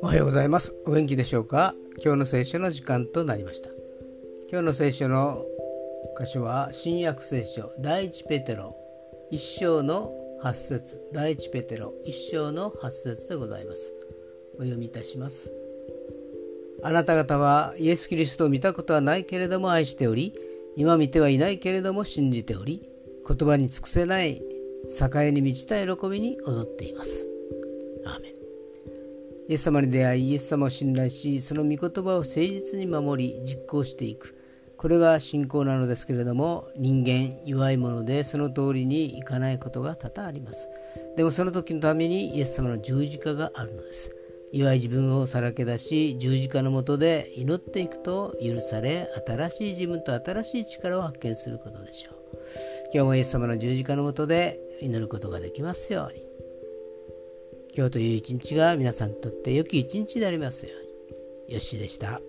[0.00, 0.72] おはようございます。
[0.86, 1.74] お元気でしょうか？
[2.04, 3.70] 今日の聖書の時間となりました。
[4.48, 5.44] 今日の聖書の
[6.16, 8.76] 箇所は新約聖書第一ペテロ
[9.32, 13.92] 一章の八節第一ペテロ一章の八節でございます。
[14.54, 15.52] お読みいたします。
[16.84, 20.32] あなた方はイエス・キリストを見たことはないけれども愛しており、
[20.76, 22.88] 今見てはいないけれども信じており、
[23.26, 24.42] 言葉に尽くせない
[24.98, 27.28] 栄に満ちた喜びに踊っています。
[28.06, 28.32] アーメン
[29.48, 34.34] イエス様に出会い、イエス様を信頼し、その御言葉を誠実に守り、実行していく。
[34.76, 40.68] これが信仰なのですけれども人間弱いものでその通りにいかないことが多々あります
[41.16, 44.14] でもその時のためにイエス様の十字架があるのです
[44.52, 52.23] 弱い自分をさらけ出し十字架のもとで祈っていくと許され新しい自分と新しい力を発見することでしょう
[52.92, 56.24] 今日もイエス様の十字架のもとで祈ることができますように
[57.76, 60.72] 今日という一日が皆さんにとって良き一日でありますよ
[61.46, 62.20] うによしでした。